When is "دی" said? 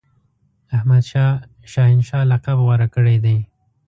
3.23-3.37